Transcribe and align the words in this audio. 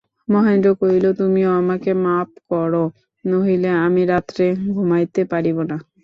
মহেন্দ্র 0.27 0.69
কহিল, 0.79 1.05
তুমিও 1.19 1.49
আমাকে 1.61 1.91
মাপ 2.05 2.29
করো, 2.51 2.83
নহিলে 3.25 3.71
আমি 3.85 4.01
রাত্রে 4.05 4.45
ঘুমাইতে 4.73 5.21
পারিব 5.31 5.57
না। 5.69 5.77